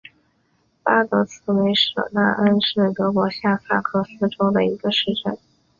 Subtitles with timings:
[0.81, 5.37] 巴德茨维舍纳恩是德国下萨克森州的一个市镇。